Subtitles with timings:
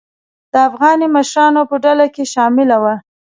[0.51, 2.95] د افغاني مشرانو په ډله کې شامله وه.